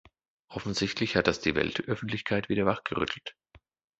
[0.47, 3.35] Offensichtlich hat das die Weltöffentlichkeit wieder wachgerüttelt.